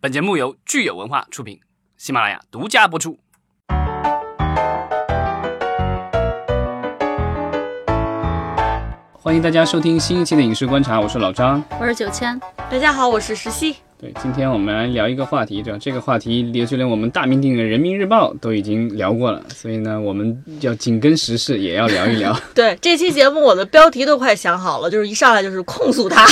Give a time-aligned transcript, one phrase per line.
[0.00, 1.58] 本节目由聚友文化出品，
[1.96, 3.18] 喜马拉雅独家播出。
[9.12, 11.60] 欢迎大家收听新一期的影视观察，我是老张。
[11.80, 12.40] 我是九千，
[12.70, 13.78] 大家好，我是石溪。
[14.00, 22.40] 对，今天我们来聊一个话题，对吧这个话题就连我们大名鼎鼎的人民日报都已经聊过了，所以呢，我们要紧跟时事，也要聊一聊。
[22.54, 26.24] 对，这期节目我的标题都快想好了，就是一上来就是控诉他，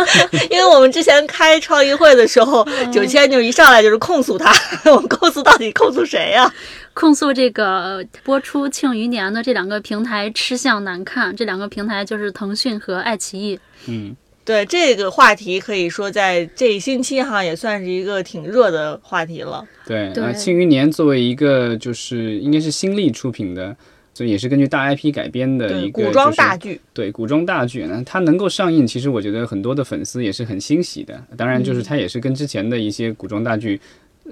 [0.50, 4.52] 因为我们之前开创意会的时候，九千就一上来就是控诉他，
[4.92, 6.52] 我们控诉到底控诉谁呀？
[6.92, 13.58] 控诉这个播出《庆余年》的这两个平台吃相难看，这两个平台就是腾讯和爱奇艺。
[13.88, 14.14] 嗯。
[14.44, 19.66] 对这个话题，可以说在这一星期哈，也算是一个挺热的话题了。
[19.86, 23.74] 对，那，《庆余年》作为一个就是应该是新力出品的，
[24.12, 26.78] 所以也是根据大 IP 改编的一个古装大剧。
[26.92, 31.18] 对，古装大剧呢，它能够上映，其实我觉得很多的粉丝也是很欣喜的。
[31.36, 33.80] 当然，就是它也是跟之前的一些古装大剧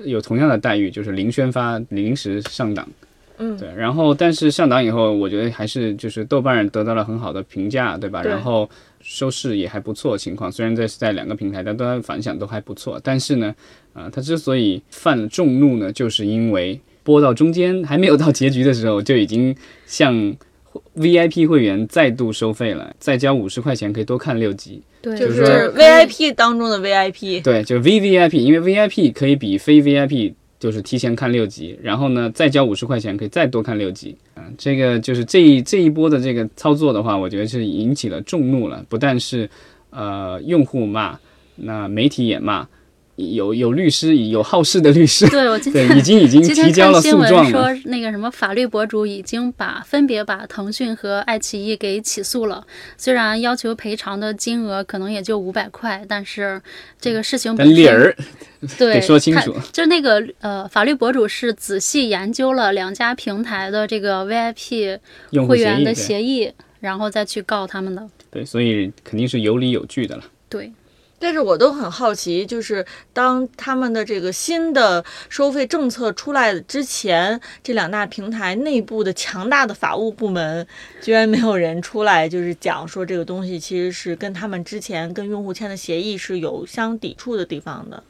[0.05, 2.87] 有同样的待遇，就是零宣发、临时上档。
[3.43, 3.69] 嗯，对。
[3.77, 8.23] 然后，但是上档以后，我觉得还是就是豆瓣得到了很好的评价，对吧？
[8.23, 8.69] 然后。
[9.05, 13.01] 收视也还不错，情况虽然在在两个平台，但都反响都还不错。
[13.03, 13.53] 但是呢，
[13.95, 19.53] 啊，他之所以犯了众怒呢，就是因为播到中间还没有到结局的时候，就已经
[19.87, 20.15] 向
[20.97, 24.81] VIP 会员再度收费了，再交五十块钱可以多看六集。
[25.01, 25.43] 对，就是
[25.77, 27.43] VIP 当中的 VIP。
[27.43, 30.35] 对，就是 VVIP，因为 VIP 可以比非 VIP。
[30.63, 34.17] 就是提前看六集，然后呢，再交五十块钱可以再多看六集。
[34.37, 38.87] 嗯，这个就是这一这一波的这个操作的话，我觉得是引起了众怒了。
[38.89, 39.51] 不但是
[39.91, 41.19] 呃用户骂，
[41.57, 42.65] 那媒体也骂。
[43.31, 52.67] 有有律师，有好事的律师，对我今天已经已经提交了诉状说那个什么法律博主已经把分别把腾讯和爱奇艺给起诉了。
[52.97, 56.61] 虽然要求赔偿的金额可能也就五百块，但是
[57.01, 58.15] 这个事情本理儿
[58.77, 64.99] 对说清楚，就那个呃法律博主是仔细研究了两家平台的这个 VIP
[65.47, 68.07] 会员的协议，然后再去告他们的。
[68.31, 70.25] 对，所以肯定是有理有据的了。
[70.49, 70.73] 对。
[71.23, 80.67] 但是我都很好奇，就是当他们的这个新的收费政策出来之前，这两大平台内部的强大的法务部门
[81.01, 88.03] 居然没有人出来，就是讲说这个东西其实是跟他们之前跟用户签的协议是有相抵触的地方的。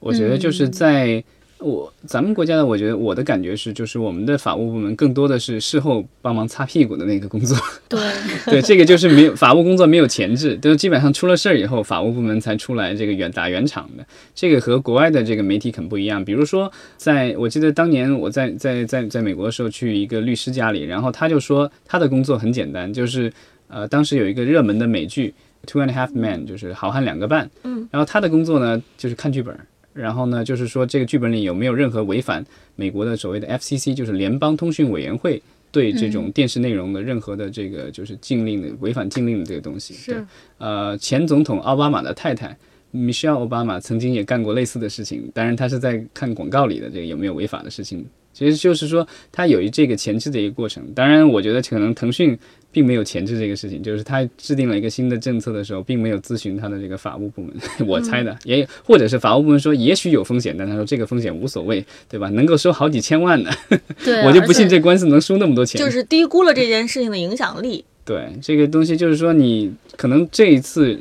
[0.00, 1.22] 我觉得就是在。
[1.58, 7.56] 我咱们国家的，我觉得我的感觉是，就是我们的法务部门更多的是事后帮忙擦屁股的那个工作。
[7.88, 7.98] 对
[8.44, 14.04] 对，这个就是没有法务工作没有前置，都基本上出了事儿以后，法务部门才出来这个圆打圆场的。
[14.34, 16.22] 这个和国外的这个媒体很不一样。
[16.22, 23.32] 比如说，在我记得当年我在在在在美国的时候，去一个律师家里，然后他就说他的工作很简单，就是
[23.68, 25.34] 呃，当时有一个热门的美剧
[25.66, 27.50] 《Two and a Half Men》，就是好汉两个半。
[27.64, 29.58] 嗯，然后他的工作呢，就是看剧本。
[29.96, 35.42] 然后呢，就是说这个剧本里有没有任何违反美国的所谓的 FCC，就是联邦通讯委员会
[35.72, 39.94] 对这种电视内容的任何的这个就是禁令的违反禁令的这个东西。
[39.94, 40.24] 是。
[40.58, 42.56] 呃，前总统奥巴马的太太
[42.92, 48.06] Michelle Obama 曾经也干过类似的事情，当然他是在看广告里的这个有没有违法的事情。
[48.36, 50.84] 其实就是说它有一这个前置的一个过程。
[50.94, 52.38] 当然，我觉得可能腾讯。
[52.72, 57.50] 并没有前置这个事情，就是它制定了一个新的政策的时候，并没有咨询它的这个法务部门。
[57.88, 62.28] 我猜的，也或者是法务部门说也许有风险，但他说这个风险无所谓，对吧？
[62.28, 63.50] 能够收好几千万呢，
[64.26, 65.78] 我就不信这官司能输那么多钱。
[65.78, 67.82] 就是低估了这件事情的影响力。
[68.04, 71.00] 对这个东西，就是说你可能这一次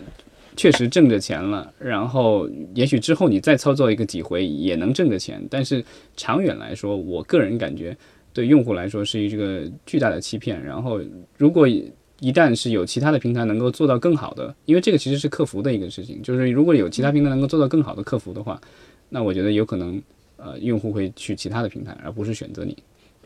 [0.55, 5.83] 确实挣着钱了，然后也许之后你再操作一个几回也能挣着钱，但是
[6.15, 7.95] 长远来说，我个人感觉。
[8.33, 10.61] 对用户来说是一个巨大的欺骗。
[10.61, 10.99] 然后，
[11.37, 18.59] 如果一旦是有其他的平台能够做到更好的，因为这个其实是客服的一个事情，就是如果有其他平台能够做到更好的客服的话，
[19.07, 20.03] 那我觉得有可能，
[20.35, 22.75] 呃，用户会去其他的平台，而不是选择你。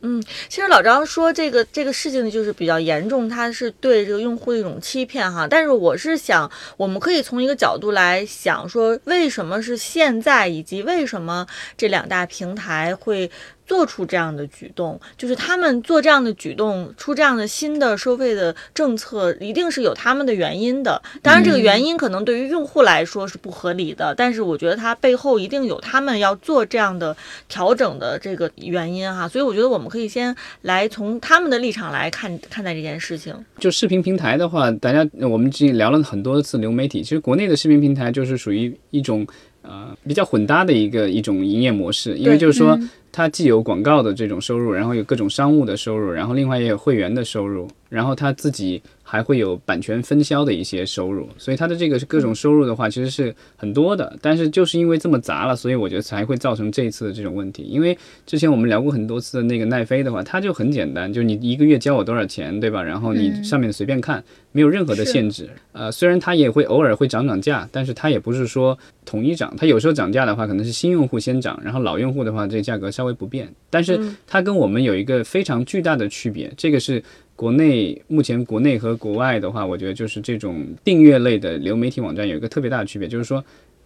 [0.02, 5.48] 嗯，其实老张说这个这个事情呢，就是比较严重，它是对这个用户的一种欺骗哈。
[5.50, 11.46] 但是我是想，我们可以从一个角度来想，说为什么是现在，以及为什么
[11.78, 13.30] 这两大平台会。
[13.70, 21.00] 做出这样的举动，就是他们做这样的举动，出这样的新的收费的政策，一定是有他们的原因的。
[21.22, 27.16] 当然，这个原因可能对于用户来说是不合理的，但是我觉得它背后一定有他们要做这样的
[27.48, 29.28] 调整的这个原因哈。
[29.28, 33.36] 所以我觉得我们可以先来从他们的立场来看看待这件事情。
[33.60, 39.28] 就视频平台的话，大家我们之前聊了很多次流媒体，其实国内的视频平台就是属于一种
[39.62, 42.80] 呃比较混搭的一个一种营业模式，因为就是说。
[43.12, 48.80] 它既有广告的这种收入，然后有各种商务的收入，然后另外也有会员的收入，然后它自己
[49.12, 54.16] 还会有版权分销的一些收入，所以它的这个是各种收入的话，其实是很多的。
[54.22, 57.64] 但是就是因为这么杂了，所以我觉得才会造成这一次的这种问题。
[57.64, 57.98] 因为
[58.28, 62.84] 之前我们聊过很多次的那个奈飞的话，它就很简单，就是你一个月交我多少钱，对吧？
[62.84, 65.50] 然后你上面随便看，没有任何的限制。
[65.72, 69.52] 呃，虽然它也会偶尔会涨涨价，但是它也不是说统一涨。
[69.58, 73.52] 它有时候涨价的话，可能是新用户先涨，然后老用户的话，这个价格稍微不变。
[73.72, 77.02] 但是它跟我们有一个非常巨大的区别，这个是。
[77.40, 83.42] 国内目前国内和国外的话，我觉得就是这种订阅类的流媒体网站有一个特别大的区别，就是说，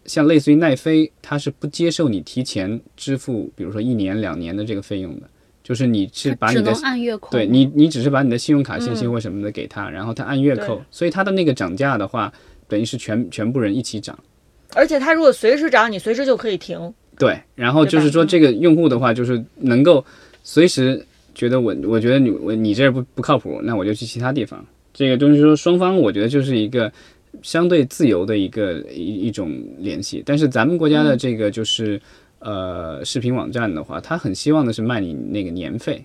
[0.06, 5.30] 像类似于奈飞，它是不接受你提前支付，比如说一年两年的这个费用的，
[5.64, 12.34] 就是你是把你的按月扣，对你你只是把你的信用卡信息或什么的给他，然后他按月扣，所以他的那个涨价的话，
[12.68, 14.18] 等于是全全部人一起涨，
[14.74, 16.92] 而且他如果随时涨，你随时就可以停。
[17.20, 20.04] 对，然后就是说这个用户的话，就是能够
[20.42, 21.06] 随时。
[21.34, 24.66] 觉得我，我觉得你我你这儿不不靠谱，那我就去其他地方。
[24.94, 26.92] 这个东西说双方，我觉得就是一个
[27.42, 30.22] 相对自由的一个一一种联系。
[30.26, 32.00] 但是咱们国家的这个就是
[32.40, 36.04] 呃视频网站的话，他很希望的是卖你那个年费，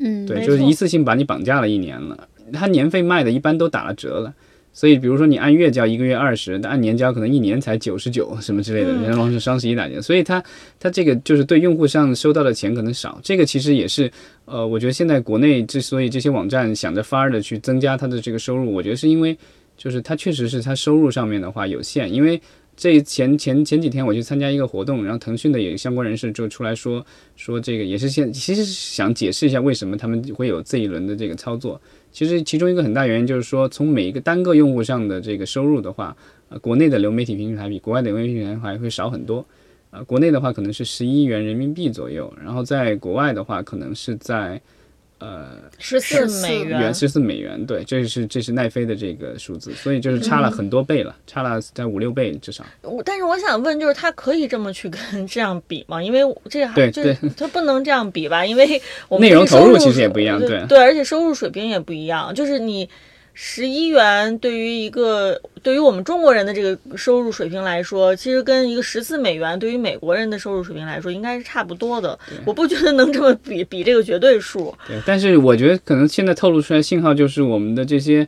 [0.00, 2.28] 嗯，对，就是一次性把你绑架了一年了。
[2.52, 4.34] 他年费卖的一般都打了折了。
[4.72, 8.92] 所以，比如说你按月交一个月二十，按年交可能一年才九十九什么之类的。
[8.92, 10.42] 人家是双十一打折，所以它
[10.78, 13.20] 它这个就是对用户上收到的钱可能少。
[13.22, 14.10] 这个其实也是，
[14.44, 19.36] 呃，我觉得现在国内之所以这些网站想着法儿的去增加它的这个收入，我觉得是因为
[19.76, 22.10] 就是它确实是它收入上面的话有限。
[22.10, 22.40] 因为
[22.76, 27.04] 这前前前几天我去参加一个活动，然后腾讯的也相关人士就出来说
[27.36, 31.78] 说这个也是现其实想解释一下为什么他们会有这一轮的这个操作。
[32.12, 36.16] 其实其中一个很大原因就是说，从每一个单个用户上的这个收入的话，
[36.48, 39.44] 呃，国内的流媒体平台比国外的流媒体平台还会少很多。
[39.90, 44.60] 呃，国内的话可能是十一元人民币左右，然后在国外的话可能是在。
[45.20, 52.64] 呃，十四美元，十四美元，对，这是这是奈飞的这个数字，所以就是差了很多倍了，差了在五六倍至少。
[52.82, 56.02] 我但是我想问，就是它可以这么去跟 这样比吗？
[56.02, 58.44] 因为这还对对，它不能这样比吧？
[58.44, 62.88] 因为我们内容投入其实也不一样，对对，而且收入水平也不一样，就是你。
[63.32, 72.18] 十一元对于一个对于我们中国人的这个收入水平来说，其实跟一个十四美元对于美国人的收入水平来说，应该是差不多的。
[72.44, 74.74] 我不觉得能这么比比这个绝对数。
[74.86, 78.26] 对，但是我觉得可能现在透露出来信号就是我们的这些，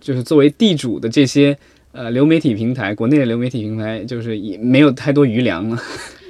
[0.00, 1.56] 就是作为地主的这些
[1.92, 5.82] 呃流媒体平台，国内的流媒体平台就是也没有太多余粮了。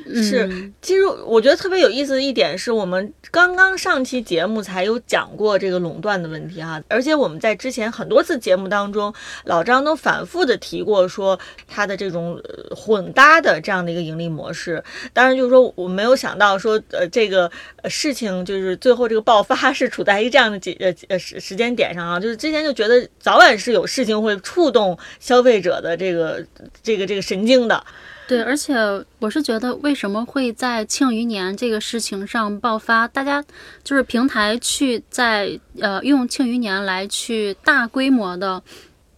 [0.07, 9.13] 是，其实我觉得特别有意思的一点是我们刚刚上期节目才有讲过这个垄断的问题哈，而且我们在之前很多次节目当中，
[9.45, 12.41] 老张都反复的提过说他的这种
[12.75, 14.83] 混搭的这样的一个盈利模式。
[15.13, 17.51] 当然就是说我没有想到说呃这个
[17.89, 26.45] 事情就是最后这个爆发 是处在一个这样的节呃呃时时间点上啊，就是之前就觉得早晚是有事情会触动消费者的这个
[26.83, 27.85] 这个这个神经的。
[28.33, 28.75] 对，而且
[29.19, 33.07] 我是觉得，为什么会在庆余年这个事情上爆发？
[33.07, 33.45] 大家
[33.85, 38.63] 就是平台去在呃用庆余年来去大规模的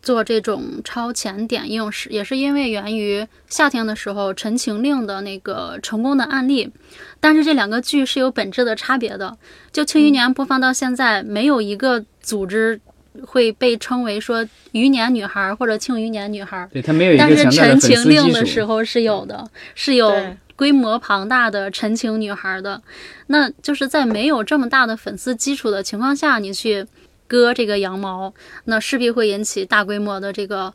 [0.02, 6.72] 做这种超前点映，是也是因为源于夏天的时候《陈情令》的那个成功的案例。
[7.20, 9.38] 但是这两个剧是有本质的差别的。
[9.70, 12.81] 就庆余年播放到现在，没有一个组织。
[13.22, 20.12] 会被称为说余年女孩或者庆余年女孩，对她没有一个但是陈情令的时候是有的，是有
[20.56, 22.81] 规模庞大的陈情女孩的。
[23.28, 26.86] 那就是在没有这么大的粉丝基础的情况下，你去
[27.27, 28.32] 割这个羊毛，
[28.65, 30.72] 那势必会引起大规模的这个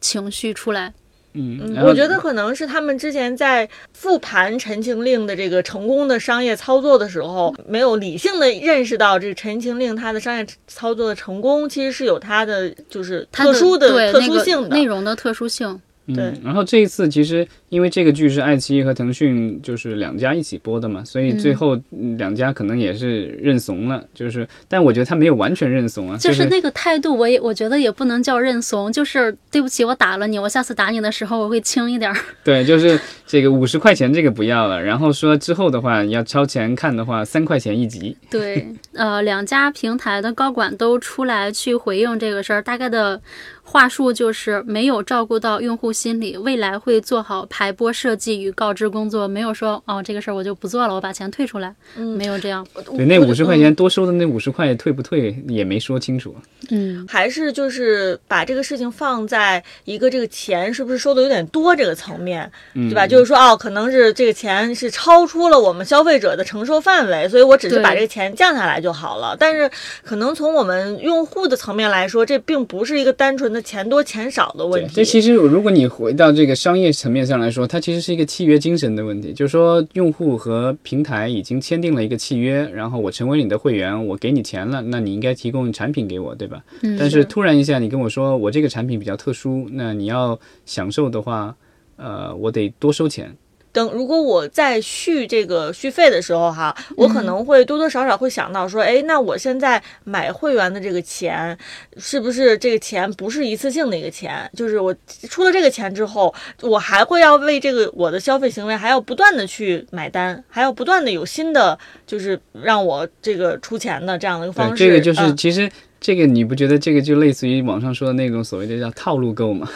[0.00, 0.92] 情绪出来。
[1.32, 15.80] 嗯，我觉得可能是他们之前在复盘《陈情令》的这个成功的商业操作的时候，没有理性的认识到这《陈情令》它的商业操作的成功，其实是有它的就是特殊的特殊性的内容的特殊性。
[16.12, 21.80] 对，然后这一次其实因为这个剧是爱奇艺和腾讯就是两家一起播的嘛，所以最后
[22.18, 24.04] 两家可能也是认怂了。
[24.12, 26.18] 就是，但我觉得他没有完全认怂啊。
[26.18, 32.14] 就是那个态度，我也我觉得也不能叫认怂，就是对不起，我打了你，我下次打你的时候我会轻一点。
[32.44, 38.16] 对，就是这个五十块钱这个不要了，然后说之后的话要超前看的话，三块钱一集。
[38.28, 43.20] 对，呃，两家平台的高管都出来去回应这个事儿，大概的。
[43.62, 52.64] 话术就是没有照顾到用户心理，未来会做好排播设计与告知工作，没有说哦这个事儿我就不做了，我把钱退出来，嗯没有这样。
[52.96, 56.32] 对，那五十块钱多收的那五十块退不退也没说清楚。
[56.70, 63.06] 嗯，还是就是把这个事情放在一个这个钱是不是收的有点多这个层面，对吧？
[63.06, 69.36] 就是说哦，可能是这个钱是超出了我们消费者的承受范围，所以我只是把这个钱降下来就好了。
[69.38, 69.68] 但是
[70.04, 74.94] 可能从我们用户的层面来说，这并不是一个单纯的钱多钱少的问，题。
[74.94, 86.62] 这其实如果你回到这个商业层面上来说，它其实是一个契约精神的问题，就是说用户和平台已经签订了一个契约，然后我成为你的会员，我给你钱了，那你应该提供产品给我，对吧？
[86.82, 91.54] 嗯但是突然一下你跟我说我这个产品比较特殊，那你要享受的话，
[91.96, 93.34] 呃，我得多收钱。
[93.72, 101.56] 等如果我在续这个续费的时候哈，我可能会多多少少会想到说，哎，那我现在买会员的这个钱，
[101.96, 104.50] 是不是这个钱不是一次性的一个钱？
[104.56, 104.94] 就是我
[105.28, 114.84] 出了这个钱之后，我还会要为这个我的消费行为还要不断的去买单，还要不断的有新的就是让我这个出钱的这样的一个方，式。
[114.84, 119.68] 这个就是、嗯其实这个你不觉得这个就类似于网上说的那种所谓的叫套路购吗？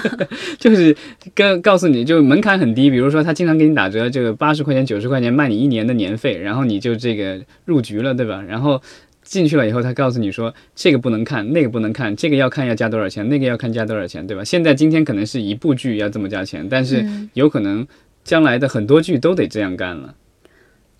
[0.58, 0.96] 就是
[1.34, 8.42] 跟告诉你就门槛很低，比如说他经常给你打折，这个八十块钱、九十块钱卖你一年的年费，然后你就这个入局了，对吧？
[8.42, 8.82] 然后。
[9.26, 14.44] 进去了以后，他告诉你说这个不能看，那个不能看，这个要看要加多少钱，那个要看加多少钱，对吧？
[14.44, 17.84] 现在今天可能是一部剧要这么加钱，但是嗯有可能
[18.22, 20.14] 将来的很多剧都得这样干了。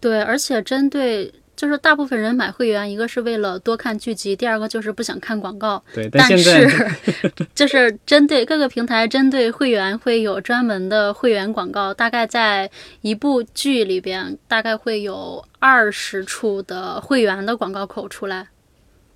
[0.01, 5.83] 对，而且针对就是大部分人买会员，一个是为了多看剧集，第二个就是不想看广告。
[5.95, 6.69] 对，但但是，
[7.55, 12.71] 就是针对各个平台，针对会员会有专门的会员广告，大概在
[13.01, 18.49] 一部剧里边，大概会有二十处的会员的广告口出来。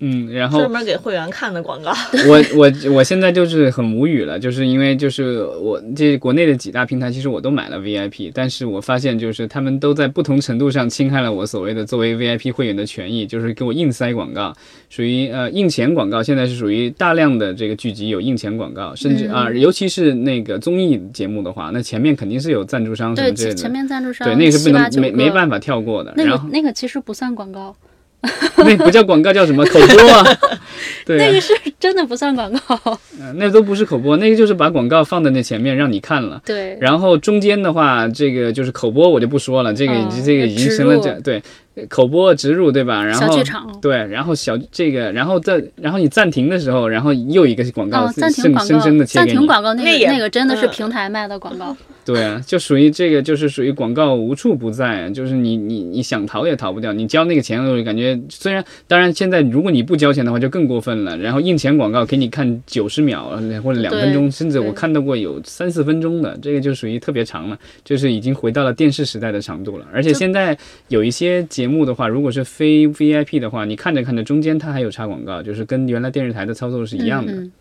[0.03, 1.91] 嗯，然后专门给会员看的广告。
[2.27, 14.51] 我我我现在就是很无语了，就是因为就是我这国内的几大平台，其实我都买了 VIP，但是我发现就是他们都在不同程度上侵害了我所谓的作为 VIP 会员的权益，就是给我硬塞广告，
[14.89, 27.75] 属于呃硬钱广告，现在是属于大量的这个剧集有硬钱广告，甚至啊、尤其是那个综艺节目的话，那前面肯定是有赞助商什对，么之类的，前前面赞助商对，那个是不能没没办法跳过的，那个然那个其实不算广告，
[28.57, 30.23] 那不叫广告，叫什么口播啊？
[31.05, 32.99] 对啊那个是真的不算广告。
[33.19, 36.41] 嗯那都不是口播，那个就是把广告放在那前面让你看了。
[36.45, 41.41] 对，然后中间的话，这个就是口播，我就不说了，这个已经、嗯这个已经成了这对
[41.89, 43.03] 口播植入对吧？
[43.03, 51.75] 然后小剧场对，然后小这个，然后再然后你暂停的时候，然后又一个广告哦，暂停生广告生生的，切暂给你，停广告那那个那个真的是嗯平台卖的广告。
[52.13, 63.29] 对啊， 就属于这个就是属于广告无处不在，就是你你你想逃也逃不掉，你交那个钱，我就感觉虽然当然现在如果你不交钱的话就更过分了，然后印钱广告给你看九十秒
[63.63, 69.85] 或者两分钟，甚至我看到过有三四分钟的，这个就属于特别长了，就是已经回到了电视时代的长度了。
[69.93, 70.57] 而且现在
[70.89, 77.31] 有一些节目的话，如果是非 VIP 的话，你看着看着中间它还有插广告，就是跟原来电视台的操作是一样的。
[77.31, 77.51] 嗯嗯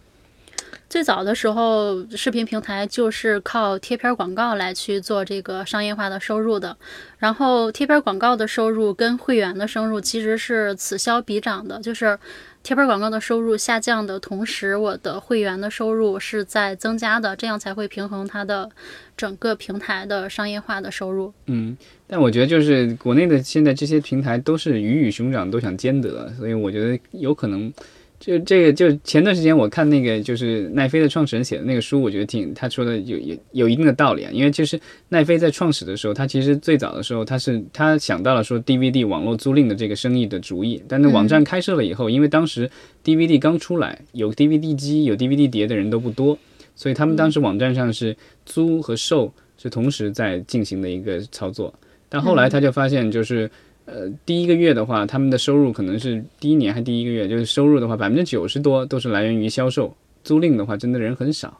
[0.90, 6.76] 最早的时候，视频平台就是靠贴片广告来去做这个商业化的收入的。
[7.18, 12.18] 然后贴片广告的收入跟会员的收入其实是此消彼长的，就是
[12.64, 18.68] 贴片广告的收入下降的同时，我的会员的收入是在增加的，这样才会平衡它的
[19.16, 21.32] 整个平台的商业化的收入。
[21.46, 21.78] 嗯，
[22.08, 27.72] 但我觉得就是国内的现在这些平台都是鱼与熊掌都想兼得，所以我觉得有可能。
[28.20, 34.30] 就这个，就前段时间我看那个就是奈飞的创始人写的那个书，我觉得挺他说的有有有一定的道理啊。
[34.30, 42.70] 因为就是奈飞在创始的时候，他其实最早的时候他是他想到了说 DVD 网络租赁的这个生意的主意，但那网站开设了以后，因为当时
[43.02, 46.36] DVD 刚出来，有 DVD 机有 DVD 碟的人都不多，
[46.76, 51.72] 所以他们当时网站上是租和售是同时在进行的一个操作。
[52.10, 53.50] 但后来他就发现，就是
[53.86, 61.58] 呃，第一个月的话，他们的收入可能是第一年还第一个月，就是收入的话，百分之九十多都是来源于销售，租赁的话，真的人很少。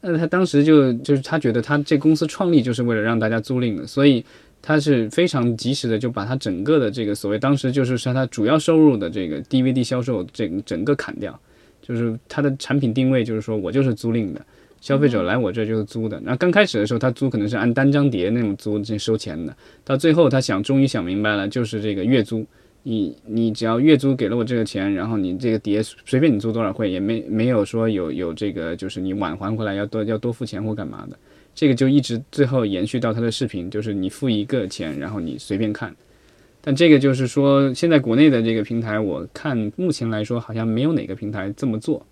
[0.00, 4.24] 那他当时就就是他觉得他这公司创立就是为了让大家租赁的，所以
[4.60, 11.38] 他是非常及时的就把他整个的这个所谓当时就是说他主要收入的这个 DVD 销售这整个砍掉，
[11.80, 14.44] 就是他的产品定位就是说我就是租赁的。
[14.82, 19.56] 消费者来我这儿就是租的，那刚开始的时候，他租可能是按单张碟那种租，这收钱的。
[19.84, 22.44] 到最后，他想终于想明白了，就是这个月租，
[22.82, 31.16] 你你只要月租给了我这个钱，然后你这个碟随便你租多少会，也没没有说有有这个就是你晚还回来要多要多付钱或干嘛的。
[31.54, 35.94] 这个就一直最后延续到他的视频，就是你付一个钱，然后你随便看。
[36.60, 42.04] 但这个就是说，现在国内的这个平台，我看目前来说好像没有哪个平台这么做。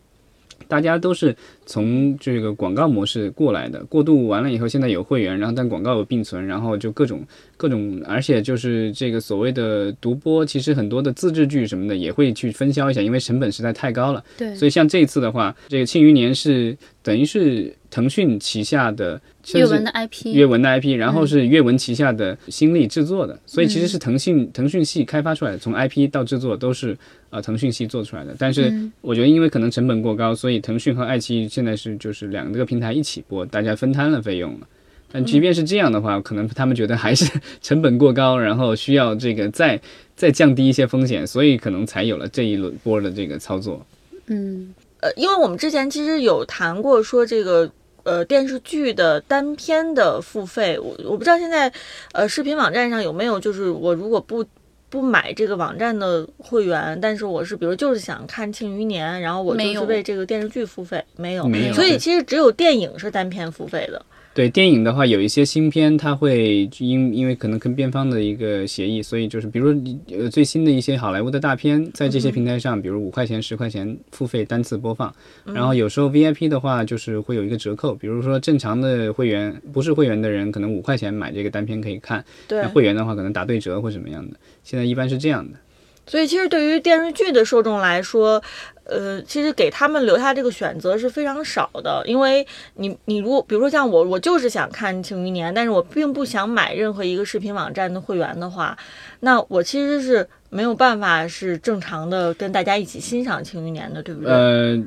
[0.68, 1.34] 大家都是
[1.70, 7.24] 从这个广告模式过来的，过渡完了以后，现在有会员，然后但广告有并存，然后就各种
[7.56, 14.24] 各种，而且就是这个所谓的独播，其实很多的自制剧什么的也会去分销一下，因为成本实在太高了。
[14.36, 19.20] 对，所以像这一次的话，这个《庆余年》是等于是腾讯旗下的
[19.54, 26.96] 阅文的 IP，阅文的 IP，然后是阅文旗下的新力制作的，所以其实是腾讯腾讯系开发出来的，从 IP 到制作都是
[27.30, 28.34] 呃腾讯系做出来的。
[28.36, 28.92] 但是嗯。
[29.02, 34.66] 我觉得因为可能成本过高，所以腾讯和爱奇艺现在是就是两个平台一起播，大家分摊了费用了。
[35.12, 39.78] 但即便是这样的话，可能他们觉得还是 成本过高，然后需要这个再
[40.16, 43.84] 再降低一些风险，所以可能才有了这一轮波的这个操作。
[44.28, 47.70] 嗯，呃，因为我们之前其实有谈过说这个
[48.04, 51.70] 呃电视剧的单片的付费，我我不知道现在
[52.12, 54.42] 呃视频网站上有没有，就是我如果不
[54.90, 61.74] 不买这个网站的会员，但是我是比如就是想看《庆余年》，然后我就是为这个电视剧付费，没有，没有。
[61.74, 64.04] 所以其实只有电影是单片付费的。
[64.40, 82.62] 对电影的话，有一些新片，它会因因为可能跟片方的一个协议，所以就是比如说你呃最新的一些好莱坞的大片，在这些平台上，比如五块钱、十块钱付费单次播放，然后有时候 VIP 的话就是会有一个折扣，比如说正常的会员不是会员的人，可能五块钱买这个单片可以看，对。
[82.62, 85.58] 那，会员的话可能打对折或什么样的，现在一般是这样的。
[86.06, 88.42] 所以其实对于电视剧的受众来说，
[88.90, 98.76] 呃，其实给他们留下这个选择是非常少的，因为你你如果比如说像我，我就是想看《庆余年》，但是我并不想买任何一个视频网站的会员的话，
[99.20, 104.32] 那我其实是没有办法是正常的跟大家一起欣赏《庆余年》的，对不对？
[104.32, 104.82] 呃，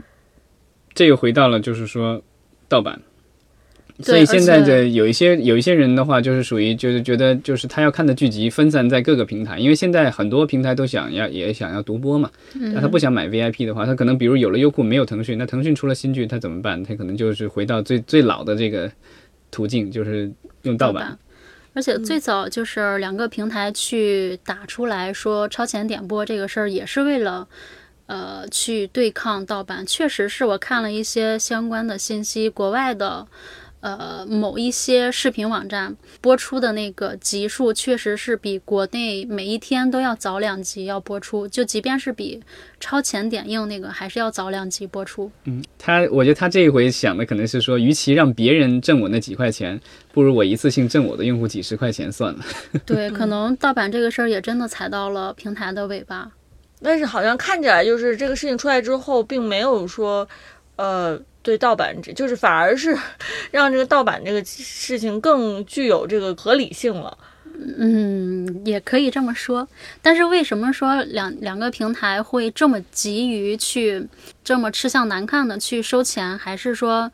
[0.94, 2.22] 这又回到了就是说
[2.68, 3.02] 盗版。
[3.98, 16.84] 对所以现在的有一些有一些人的话，就是属于就是觉得就是他要看的剧集分散在各个平台，因为现在很多平台都想要也想要独播嘛，那他不想买 VIP 的话，他可能比如有了优酷没有腾讯，那腾讯出了新剧他怎么办？
[16.84, 18.92] 他可能就是回到最最老的这个
[19.52, 20.32] 途径，就是
[20.64, 21.18] 用盗版。
[21.74, 27.48] 而且最早就是两个平台去打出来说超前点播这个事儿，也是为了。
[28.06, 33.26] 呃，去对抗盗版，确实是我看了一些相关的信息，国外的，
[33.84, 42.42] 呃，某一些视频网站播出的那个集数，确实是比国内每一天都要早两集要播出，就即便是比
[42.80, 45.30] 超前点映那个，还是要早两集播出。
[45.44, 49.78] 嗯他我觉得他这一回想的可能是说，与其让别人挣我那几块钱，
[50.14, 52.40] 不如我一次性挣我的用户几十块钱算了。
[52.86, 56.32] 对，可能盗版这个事儿也真的踩到了平台的尾巴。
[56.82, 60.26] 但是好像看起来就是这个事情出来之后，并没有说，
[60.78, 62.98] 呃，对盗版，就是反而是
[63.52, 67.16] 让这个盗版这个事情更具有这个合理性了。
[67.78, 69.68] 嗯，也可以这么说。
[70.02, 74.04] 但是为什么说两两个平台会这么急于去
[74.44, 76.36] 这么吃相难看的去收钱？
[76.36, 77.12] 还是说，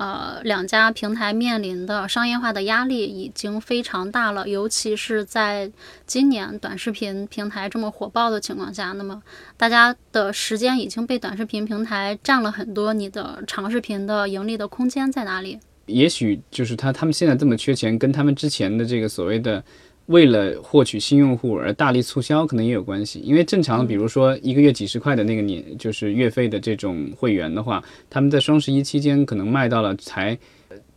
[0.00, 4.48] 呃，两家平台面临的商业化的压力已经非常大了？
[4.48, 5.70] 尤其是在
[6.06, 9.22] 今年短视频平台这么火爆的情况下，那么
[9.58, 15.60] 大家的时间已经被短视频平台占了很多，你的长视频的盈利的空间在哪里？
[15.84, 19.62] 也许就是他他们现在这么缺钱，跟他们之前的这个所谓的
[20.10, 23.20] 为了获取新用户而大力促销，可能也有关系。
[23.20, 30.38] 因为正常，比如说一个月几十块的那个年，就是月费的这种会员的话，他们在双十一期间可能卖到了才。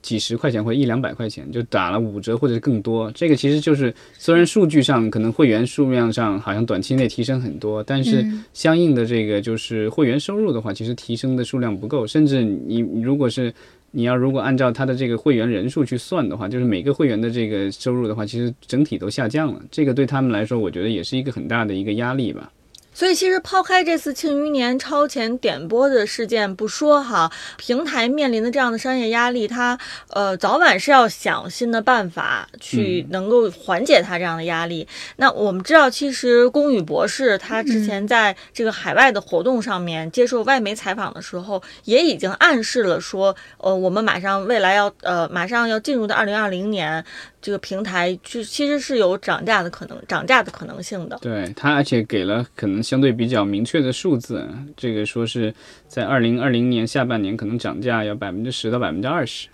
[0.03, 3.09] 几十块钱或者一两百块钱，就打了五折或者更多。
[3.11, 8.21] 这个其实就是虽然数据上可能会员数量上好像短期内提升很多，但是
[8.51, 12.05] 相应的这个就是会员收入的话，其实提升的数量不够。
[12.05, 13.51] 甚至你你如果是
[13.95, 19.61] 你要如果按照他的这个会员人数去算的话，就是每个会员的这个收入的话，其实整体都下降了。
[19.69, 22.51] 这个对他们来说，我觉得也是一个很大的一个压力吧。
[22.93, 29.77] 所以，其实抛开这次《庆余年》超前点播的事件不说哈，平台面临的这样的商业压力，它
[30.09, 34.87] 呃早晚是要想新的办法去能够缓解它这样的压力。
[35.15, 47.03] 那我们知道，其实龚宇博士他之前在这个海外的活动上面接受外媒采访的时候，也已经暗示了说，呃，我们马上未来要呃马上要进入到二零二零年。
[47.43, 51.17] 这个平台就其实是有涨价的可能，涨价的可能性的。
[51.21, 55.53] 对它，而且给了可能相对比较明确的数字，这个说是
[55.85, 59.49] 在二零二零年下半年可能涨价要百分之十到百分之二十。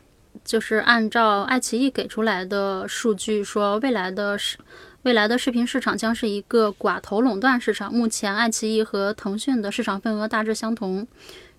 [0.46, 4.60] 就是按照爱奇艺给出来的数据说，未来的视
[5.02, 7.92] 未来的视频市场将是一个寡头垄断市场。
[7.92, 11.08] 目前，爱奇艺和腾讯的市场份额大致相同，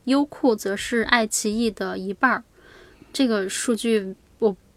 [0.05, 2.45] 优酷则是爱奇艺的一半儿。
[3.13, 4.15] 这个数据我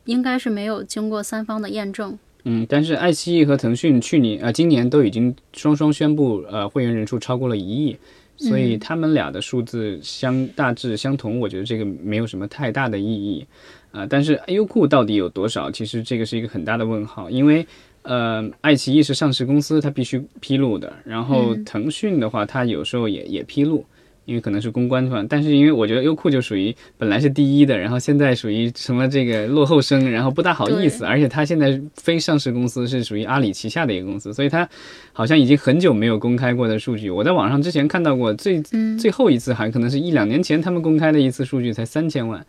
[0.05, 2.17] 应该是没有经过三方的验证。
[2.45, 7.97] 嗯，但是爱奇艺和腾讯去年啊、呃，今年都已经双双宣布，呃，会员人数超过了一亿。
[8.35, 13.45] 所以他们俩的数字相大致相同，我觉得这个没有什么太大的意义
[13.91, 14.07] 啊。
[14.09, 17.65] 但是优酷到底有多少，其实这个是一个很大的问号，因为
[18.01, 23.85] 呃，爱奇艺是上市公司，它必须披露的，然后腾讯的话，它有时候也也披露。
[24.25, 34.67] 因为可能是公关方，但是因为我觉得优酷就属于本来是第一的，然后现在属于成了这个落后生，然后不大好意思，而且它现在非上市公司是属于阿里旗下的一个公司，所以它
[35.11, 37.09] 好像已经很久没有公开过的数据。
[37.09, 38.61] 我在网上之前看到过最
[38.97, 42.45] 最后一次，还可能是一两年前他们公开的一次数据才三千万，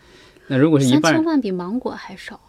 [0.47, 2.41] 那如果是一半，三千万比芒果还少。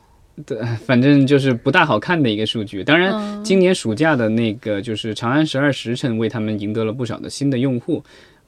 [0.46, 2.84] 对，反正就是不大好看的一个数据。
[2.84, 8.04] 当然，今年暑假的那个就是《长安十二时辰》为他们赢得了不少的新的用户。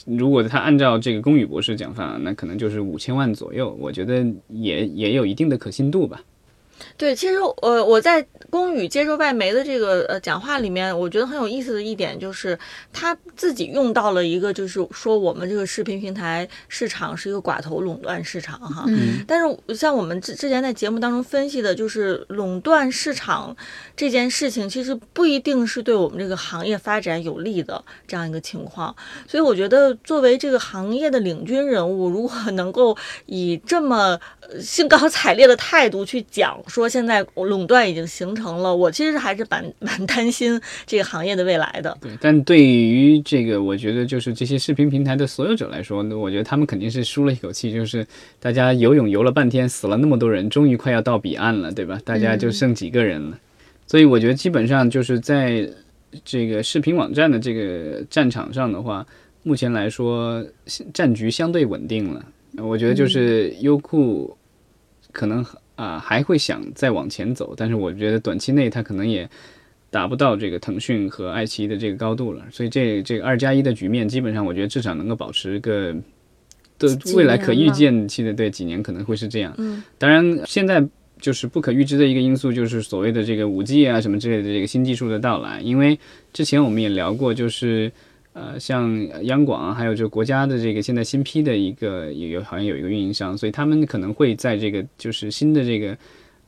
[0.07, 6.21] 如果他按照这个龚宇博士讲法，那可能就是五千万左右，我觉得也也有一定的可信度吧。
[6.95, 12.57] 对，其实呃，我在龚宇接受外媒的这个呃讲话里面，我觉得很有意思的一点就是
[12.93, 18.85] 他自己用到了一个，就是说我们这个视频平台市场是一个寡头垄断市场哈。
[18.87, 19.23] 嗯。
[19.27, 23.55] 但是像我们之之前在节目当中分析的，就是垄断市场
[23.95, 28.95] 这件事情，其实不一定是对我们这个行业发展有利的这样一个情况。
[29.27, 34.19] 所以我觉得，作为这个行业的领军人物，如果能够以这么
[34.59, 36.57] 兴高采烈的态度去讲。
[36.67, 41.97] 说现在垄断已经形成了，我其实还是蛮 蛮担心这个行业的未来的。
[42.01, 48.05] 对，但对于这个，我觉得就是这些视频平台的所有者来说，那我觉得他们肯定是舒了一口气，就是
[48.39, 51.99] 大家游泳游了半天，死了那么多人，终于快要到彼岸了，对吧？
[52.03, 53.39] 大家就剩几个人了。
[53.85, 55.67] 所以我觉得基本上就是在
[56.25, 59.05] 这个视频网站的这个战场上的话，
[59.43, 60.45] 目前来说
[60.93, 62.25] 战局相对稳定了。
[62.57, 64.35] 我觉得就是优酷
[65.11, 65.45] 可能。
[65.77, 69.29] 啊，还会想再往前走，但是我觉得短期内它可能也
[69.89, 72.43] 达不到这个腾讯和爱奇艺的这个高度了。
[72.51, 75.95] 所以这这个二加一的局面，基本上我觉得至少能够保持个
[76.77, 79.53] 的未来可预见期的对几年可能会是这样。
[79.57, 80.85] 嗯，当然现在
[81.21, 85.61] 就是不可预知的一个因素，就是所谓的这个五 G 啊什么之类的这个新技术的到来。
[85.61, 85.97] 因为
[86.33, 87.91] 之前我们也聊过，就是。
[88.39, 95.97] 呃，像央广还有就国家的这个现在新批的一个也有好像有一个运营商，所以他们可能会在这个就是新的这个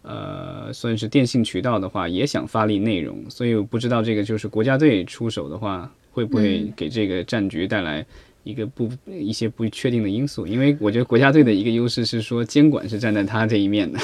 [0.04, 8.06] 呃算是电信渠道的话，也想发力内容，所以我不知道这个就是国家队出手的话，会不会给这个战局带来
[8.44, 10.46] 一个不一些不确定的因素？
[10.46, 13.98] 因为我觉得国家队的一个优势是说监管是站在他这一面的。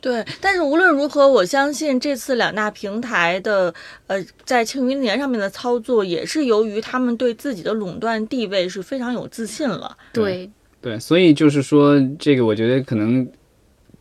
[0.00, 3.74] 对，但是无论如何，我相信这次两大平台的
[4.06, 9.96] 呃，在庆余年上面的操作，也是由于他们对自己的垄断地位是非常有自信了。
[10.12, 13.28] 对对，所以就是说，这个我觉得可能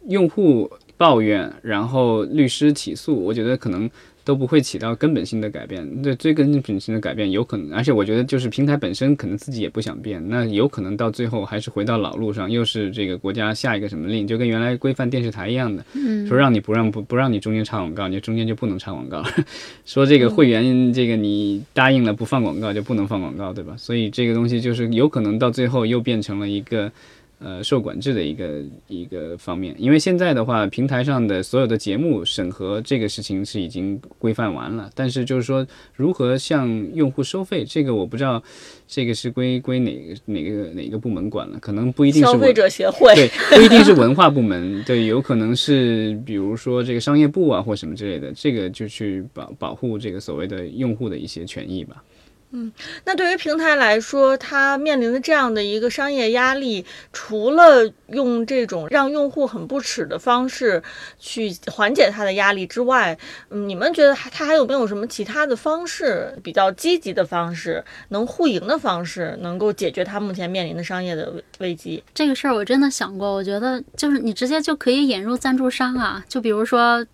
[0.08, 3.90] 用户抱怨，然后律师起诉，我觉得可能。
[4.28, 15.86] 都不会起到根本性的改变，对最根本性的改变有可能，而且我觉得就是平台本身可能自己也不想变，那有可能到最后还是回到老路上，又是这个国家下一个什么令，就跟原来规范电视台一样的，
[16.28, 19.24] 说让你不让不不让你中间插广告，你中间就不能插广告，
[19.86, 23.76] 说这个会员这个你答应了不放广告就不能放广告，对吧？
[23.78, 26.92] 所以这个东西就是有可能到最后又变成了一个。
[27.40, 38.42] 呃，受管制的一个一个方面，因为现在的话，平台上的所有的节目审核这个事情是已经规范完了，但是就是说如何向用户收费，这个我不知道，
[38.88, 52.04] 这个是归归哪个哪个哪个部门管了，可能不一定是消费者协会，对， 不一定是文化部门，对，有可能是比如说这个商业部啊或什么之类的，这个就去保保护这个所谓的用户的一些权益吧。
[52.52, 52.72] 嗯，
[53.04, 60.82] 那对于平台来说，它面临的这样的一个商业压力，除了用这种让用户很不耻的方式
[61.20, 63.18] 去缓解它的压力之外，
[63.50, 72.02] 嗯，你们觉得它还有没有什么其他的方式，比较积极的方式，能互赢的方式，能够解决它目前面临的商业的危机？
[72.14, 77.06] 这个事儿我真的想过，我觉得就是你直接就可以引入赞助商啊，就比如说。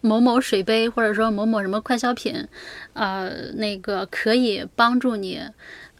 [0.00, 2.46] 某某水杯，或者说某某什么快消品，
[2.92, 5.40] 呃，那个可以帮助你，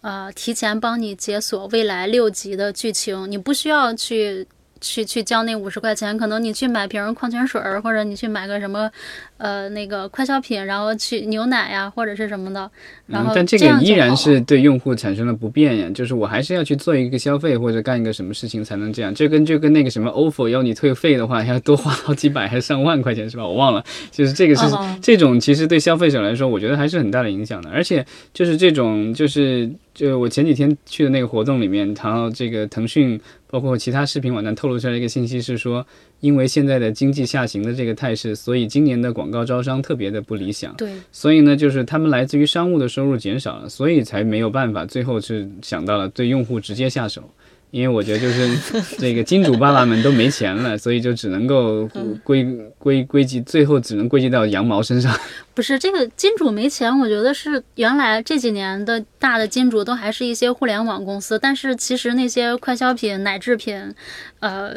[0.00, 4.46] 呃，提前帮你解锁未来六集的剧情，你不需要去。
[4.80, 8.90] 去去交那五十块钱，可能你去买瓶矿泉水儿，或者你去买个什么，
[9.36, 12.70] 呃，那个快消品，然后去牛奶呀，或者是什么的。
[13.06, 15.90] 然后，但这个依然是对用户产生了不便呀。
[15.94, 19.14] 就是我还是要去做一个消费或者干一个什么事情才能这样。
[19.14, 23.46] 这跟就跟那个什么 ofo 要你退费的话，要多花好几百还是上万块钱是吧？
[23.46, 23.84] 我忘了。
[24.10, 24.64] 就是这个是
[25.00, 27.70] 这种，其实对消费者来说，我觉得还是很大的影响的。
[27.70, 33.20] 而且就是这种，就是就我前几天去的那个活动里面，然后这个腾讯。
[33.50, 35.86] 包括其他视频网站透露出来一个信息是说，
[36.20, 40.74] 因为现在的经济下行的这个态势，所以今年的广告招商特别的不理想。
[40.76, 47.22] 对，所以呢，就是他们来自于商务的收入减少了，所以才没有办法，最后是想到了对用户直接下手。
[47.70, 48.56] 因为我觉得就是
[48.98, 51.86] 这个金主爸爸们都没钱了，所以就只能够
[52.24, 52.44] 归
[52.78, 55.14] 归归集，最后只能归集到羊毛身上。
[55.54, 63.94] 不是这个金主没钱，我觉得是原来这几年的大的金主都还是一些互联网公司，但是其实那些快消品、奶制品，
[64.40, 64.74] 呃，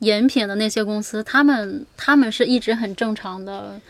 [0.00, 3.80] 饮品的那些公司，他们他们是一直很正常的。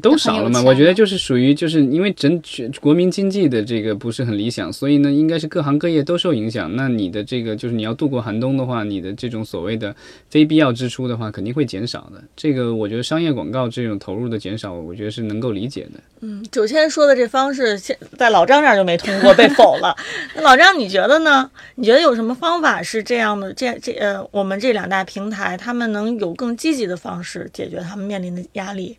[0.00, 0.62] 都少了嘛？
[0.62, 6.74] 我觉得就是属于，就是因为整全国民经济的这个不是很理想，所以呢，应该是各行各业都受影响。
[6.74, 9.94] 那你的这个就是你要度过寒冬的话，你的这种所谓的
[10.28, 12.22] 非必要支出的话，肯定会减少的。
[12.36, 16.00] 这个我觉得商业广告这种投入的减少，我觉得是能够理解的。
[16.20, 19.94] 嗯，九千说的这方式，现在老张这儿就没通过，被否了。
[20.34, 21.50] 那老张，你觉得呢？
[21.76, 23.52] 你觉得有什么方法是这样的？
[23.54, 28.96] 这这呃，我们这两大平台，他们能有更积极的方式解决他们面临的压力？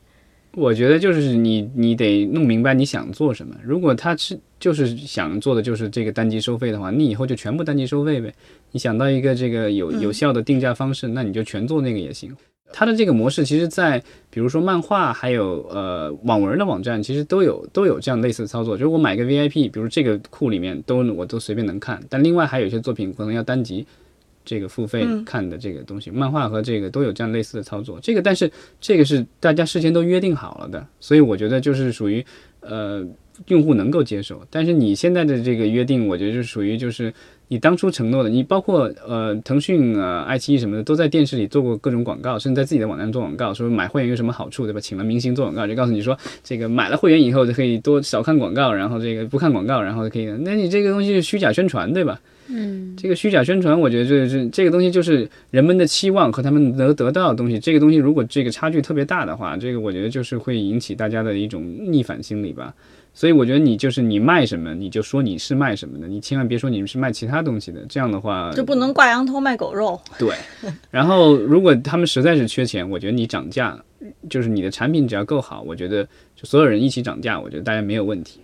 [0.56, 3.56] 我觉得就是你，你得弄明白你想做什么。
[3.64, 8.34] 如果他是就是想做的就是这个单机收费的话，你以后就全部单机收费呗。
[8.72, 12.36] 你想到一个这个有有效的定价方式，那你就全做那个也行。
[12.74, 18.78] 它的这个模式，其实，在比如说漫画还有呃网文的网站，其实都有都有这样类似的操作。
[18.78, 23.86] 就是我买个 VIP，比如这个库里面都我都随便能看，但另外还有一些作品可能要单集。
[24.43, 27.99] 这个付费看的这个东西，漫画和这个都有这样类似的操作。
[28.01, 32.25] 这个，但是这个是大家事先都约定好了的，所以我觉得就是属于
[32.62, 33.06] 呃
[33.47, 34.45] 用户能够接受。
[34.49, 37.13] 但是你现在的这个约定，我觉得就属于就是
[37.52, 38.30] 你当初承诺的。
[38.30, 44.80] 你包括呃腾讯啊、爱奇艺什么的，都在电视里做过各种广告，甚至在自己的网站做广告，说买会员有什么好处，对吧？
[44.80, 50.28] 请了明星做广告，就告诉你说这个买了会员以后就可以多少看广告，然后这个不看广告，然后可以。
[50.46, 52.22] 那你这个东西是虚假宣传，对吧？
[52.48, 57.60] 嗯，这个虚假宣传，我觉得就是这个东西，就是人们的期望和他们能得到的东西。
[57.60, 61.62] 这个东西如果这个差距特别大的话，这个我觉得就是会引起大家的一种
[61.92, 62.74] 逆反心理吧。
[63.13, 67.86] 所以我觉得你就是你卖什么，你就说你是卖什么的，你千万别说你们是卖其他东西的。
[67.89, 70.00] 这样的话就不能挂羊头卖狗肉。
[70.17, 70.34] 对。
[70.89, 73.78] 然后如果他们实在是缺钱，我觉得你涨价，
[74.30, 76.04] 就是你的产品只要够好，我觉得
[76.36, 78.39] 就所有人一起涨价，我觉得大家没有问题。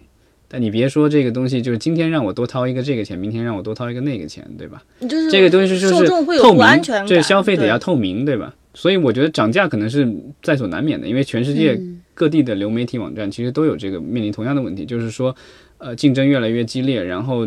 [0.49, 4.81] 但你别说这个东西，就是今天让我多掏一个这个钱，明天让我多掏一个那个钱，对吧？
[5.01, 8.53] 就是这个东西就是透明，这消费得要透明，对吧？
[8.77, 10.07] 所以我觉得涨价可能是
[10.43, 11.75] 在所难免的，因为全世界
[12.13, 15.35] 各地的流媒体网站其实都有这个面临同样的问题，就是说，
[15.79, 17.39] 呃，竞争越来越激烈，然后，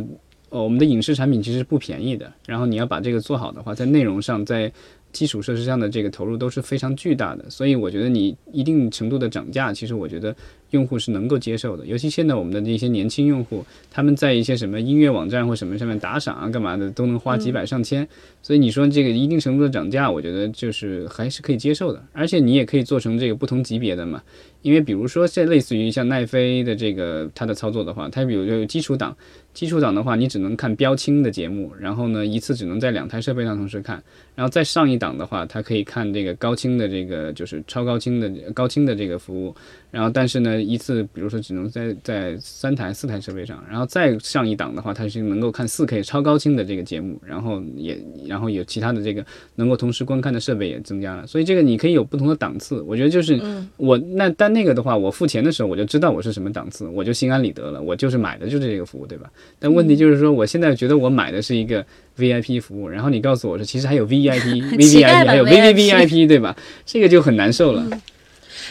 [0.49, 4.73] 呃，我们的影视产品其实不便宜的，然后你要把这个做好的话，在内容上，在
[5.13, 10.35] 基础设施上的这个投入都是非常巨大的，所以我觉得你一定程度的涨价，其实我觉得。
[10.71, 18.07] 用户是能够接受的，尤其现在我们的那些年轻用户，他们在一些什么音乐网站或什么上面打赏啊、干嘛的，都能花几百上千。
[18.43, 22.03] 所以你说这个一定程度的涨价，我觉得就是还是可以接受的。
[22.13, 24.23] 而且你也可以做成这个不同级别的嘛，
[24.63, 29.17] 因为比如说这类似于像奈飞的这个它的操作的话，它比如有基础档，
[29.55, 34.03] 基础档的话你只能看标清的节目，然后呢一次只能在两台设备上同时看，
[34.35, 39.55] 然后再上一档的话，它可以看这个高清的这个就是超高清的高清的这个服务。
[39.91, 52.81] 然后，但是呢，一次比如说只能在在三台、四台设备上，然后再上一档的话，它是能够看四 K 超高清的这个节目，然后也然后有其他的这个能够同时观看的设备也增加了，所以这个你可以有不同的档次。
[52.83, 53.41] 我觉得就是
[53.77, 59.31] 我那但那个的话，我付钱的时候我就知道我是什么档次，我就心安理得了，我就是买的就是这个服务，对吧？
[59.61, 61.87] 但问题就是说，我现在觉得我买的是一个
[62.19, 66.57] VIP 服务，然后你告诉我说其实还有 VIP、VVIP 还有 VVVIP，对吧？
[66.85, 67.87] 这个就很难受了。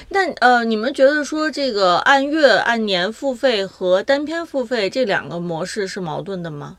[0.10, 6.78] 那呃，你们觉得说这个按月、按年付费和单篇付费这两个模式是矛盾的吗？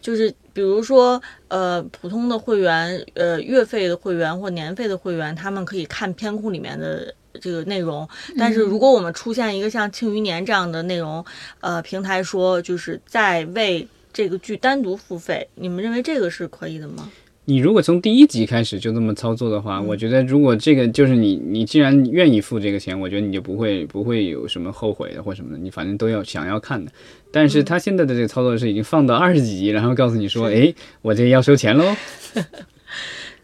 [0.00, 8.08] 就是比如说呃，普通的会员，呃，月费的会员或年费的会员，他们可以看片库里面的这个内容。
[8.38, 11.24] 但是如果我们出现一个像《庆余年》这样的内容，
[11.60, 17.10] 呃，平台说就是在为这个剧单独付费，你们认为这个是可以的吗？
[17.46, 26.90] 你如果从第一集开始就这么操作的话，我觉得如果这个就是你，你既然愿意付这个钱，我觉得你就不会不会有什么后悔的或什么的，你反正都要想要看的。
[27.30, 31.84] 但是他现在的这个操作是已经放到二十几集，然后告诉你说，哎，我这要收钱喽。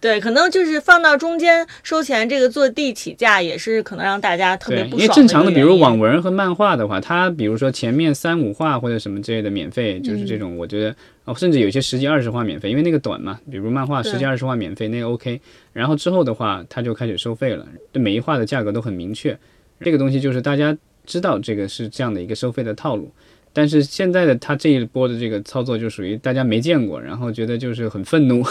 [0.00, 5.02] 对，可能就是放到中间收钱，这个坐地起价也是可能让大家特别不爽。
[5.02, 15.38] 因为正常的，比如网文和漫画的话，它比如说前面三五话或者什么之类的免费，就是这种，我觉得哦，甚至有些十几二十话免费，因为那个短嘛，比如漫画十几二十话免费，那个 OK。
[15.74, 19.38] 然后之后的话，它就开始收费了，对每一话的价格都很明确。
[19.80, 23.12] 这个东西就是大家知道这个是这样的一个收费的套路，
[23.52, 28.42] 但是现在的它这一波的这个操作就属于大家没见过，然后觉得就是很愤怒。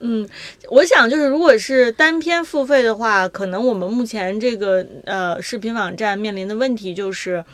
[0.00, 0.28] 嗯，
[0.70, 7.44] 我想就是，如果是单篇付费的话，可能我们目前这个呃视频网站面临的问题就是，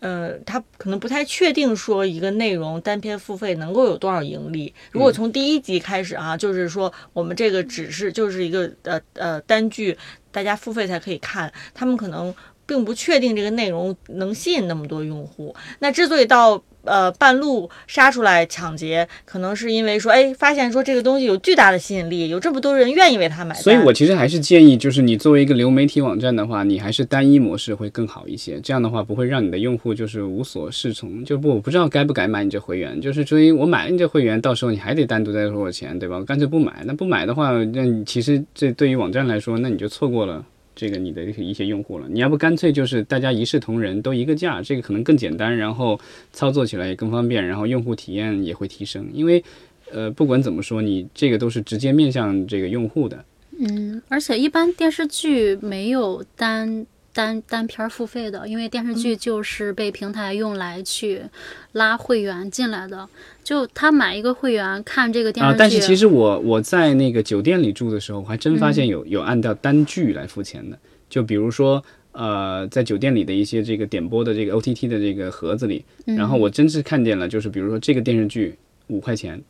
[0.00, 4.72] 呃，它可能不太确定说一个内容单篇付费能够有多少盈利。
[4.90, 9.96] 如果从第一集开始啊，就是说我们这个只是就是一个呃呃单剧，
[10.30, 12.34] 大家付费才可以看，他们可能
[12.66, 15.54] 并不确定这个内容能吸引那么多用户。
[15.80, 23.62] 那之所以到呃半路杀出来抢劫，可能是因为说，哎，发现说这个东西有巨大的吸引力，有这么多人愿意为它买单。
[23.62, 28.60] 所以我其实还是建议，就是你作为一个流媒体网站的话，你还是单一模式会更好一些。
[28.60, 36.22] 这样的话不会让你的用户就是无所适从，就不我不知道该不该买你这会员，就是所以我买了你这会员，到时候你还得单独再收我钱，对吧？
[36.24, 36.82] 干脆不买。
[36.84, 40.44] 那不买的话，那你其实这对于网站来说，那你就错过了。
[40.74, 45.98] 这个你的一些用户了，你要不干脆就是大家一视同仁，都一个价，这个可能更简单，然后
[46.32, 49.08] 操作起来也更方便，然后用户体验也会提升。
[49.12, 49.42] 因为，
[49.90, 53.24] 呃，不管怎么说，你这个都是直接面向这个用户的。
[53.58, 61.22] 嗯，而且一般电视剧没有单单单片儿付费的，因为电视剧就是被平台用来去
[61.72, 63.08] 拉会员进来的。
[63.44, 71.82] 就他买一个会员看这个电视啊，剧，但是其实我我在那个酒店里住的时候，我还真发现有有按照单剧来付钱的，就比如说。
[72.14, 78.54] 呃，在酒店里的一些这个点播的这个 OTT 的这个盒子里，然后我真是看见了，就是比如说这个电视剧
[78.88, 79.42] 五块钱，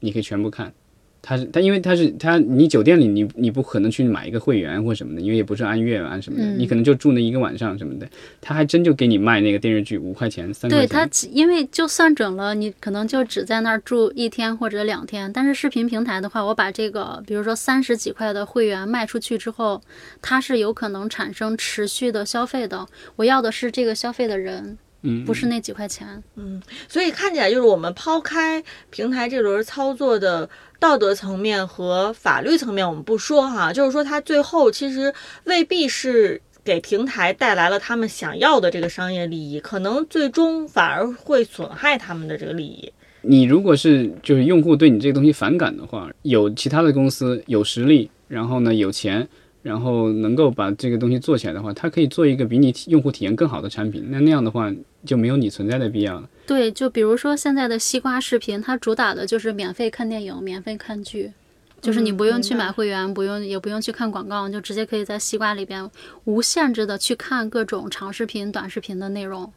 [0.00, 0.74] 你可以全部看。
[1.20, 8.08] 它是它，因为它是它，你酒店里你你不可能去买一个会员或什么的，因为也不是按月啊什么的，你可能就住那一个晚上什么的，
[8.40, 10.96] 他还真就给你卖那个电视剧五块钱三块对钱。
[10.96, 15.30] 他，因为就算准了，你可能就只在那儿住一天或者两天。
[15.32, 19.82] 但是视频平台的话，我把这个比如说三十几块的会员卖出去之后，
[20.22, 22.86] 它是有可能产生持续的消费的。
[23.16, 26.22] 我要的是这个消费的人，嗯，不是那几块钱。
[26.36, 30.48] 嗯所以看起来就是我们抛开平台这轮操作的
[30.80, 35.12] 道德层面和法律层面，我们不说哈，就是说它最后其实
[35.44, 42.92] 未必是给平台带来了他们想要的这个商业利益，可能最终反而会损害他们的这个利益。
[43.22, 49.28] 你如果是就是用户对你这个东西反感的话，有其他的公司有实力，然后呢有钱，
[49.62, 54.06] 然后能够把这个东西做起来的话，它可以做一个比你体用户体验更好的产品。
[54.08, 54.72] 那那样的话
[55.04, 56.28] 就没有你存在的必要了。
[56.46, 61.32] 对，就比如说现在的西瓜视频，它主打的就是免费看电影、免费看剧，
[61.80, 65.90] 就是你嗯不用去买会员，不用也不用去看广告，就直接可以在西瓜里边
[66.24, 69.52] 无限制的去看各种长视频、短视频的内容。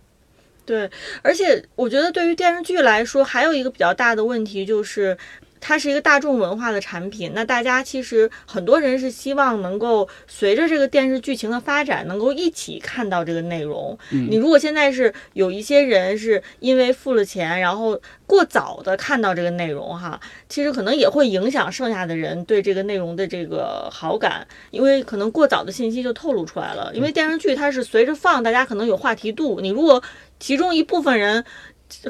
[0.66, 0.90] 对，
[1.22, 5.18] 而且我觉得对于电视剧来说，还有一个比较大的问题就是。
[5.62, 13.98] 它是一个大众文化的产品，那大家其实很多人是希望能够随着这个电视剧情的发展，能够一起看到这个内容。
[14.10, 20.20] 你如果现在是有一些人是因为付了钱，然后过早的看到这个内容哈，
[20.50, 26.92] 其实可能也会影响剩下的人对这个内容的这个好感，因为可能过早的信息就透露出来了。
[26.96, 30.02] 因为电视剧它是随着放，大家可能有话题度，你如果
[30.40, 31.46] 其中一部分人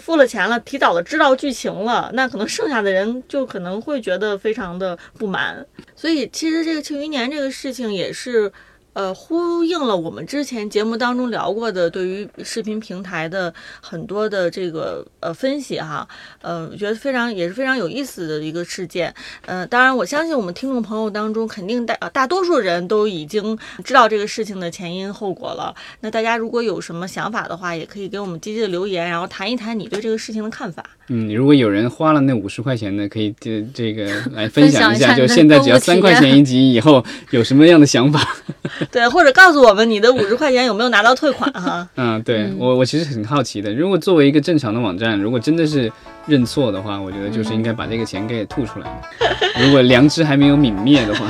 [0.02, 5.66] 付了钱了，提早的知道剧情了，那可能剩下的人就可能会觉得非常的不满。
[5.96, 8.52] 所以其实这个《庆余年》这个事情也是。
[8.94, 16.06] 呃，呼应了我们之前节目当中聊过的对于视频平台的很多的这个呃分析哈，
[16.42, 19.14] 呃，我觉得非常也是非常有意思的一个事件。
[19.46, 25.74] 呃，当然我相信我们听众朋友当中肯定大呃大多数人都已经知道这个事情的前因后果了。
[26.02, 30.84] 那大家如果有什么想法的话，也可以给我们积极的留言，然后谈一谈你对这个事情的看法。
[31.08, 38.22] 嗯，如果有人花了那五十块钱的，可以这这个来 分分享一下，就现在只要三块钱一集，以后有什么样的想法？
[38.92, 41.88] 对，或者告诉我们你的五十块钱有没有拿到退款哈。
[41.98, 45.92] 嗯，对我我其实很好奇的，如果作为一个正常的网站，如果真的是
[46.26, 49.62] 认错的话，我觉得就是应该把这个钱给吐出来的。
[49.66, 51.26] 如果良知还没有泯灭的话，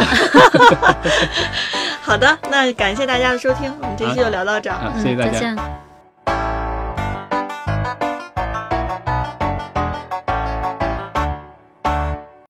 [2.01, 4.77] 好的，那感谢大家的收听，我们这期就聊到这儿。
[4.77, 5.31] 好，谢谢大家。
[5.31, 6.60] 嗯再见。